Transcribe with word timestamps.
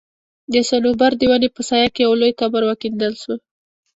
د 0.53 0.55
صنوبر 0.69 1.11
د 1.17 1.21
وني 1.31 1.49
په 1.55 1.61
سايه 1.69 1.89
کي 1.95 2.01
يو 2.05 2.13
لوى 2.19 2.31
قبر 2.41 2.61
وکيندل 2.65 3.13
سو 3.23 3.33